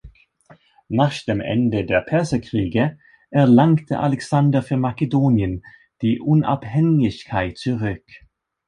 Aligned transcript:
Nach 0.89 1.13
dem 1.25 1.41
Ende 1.41 1.85
der 1.85 2.01
Perserkriege 2.01 2.97
erlangte 3.29 3.99
Alexander 3.99 4.63
für 4.63 4.75
Makedonien 4.77 5.63
die 6.01 6.19
Unabhängigkeit 6.19 7.59
zurück. 7.59 8.03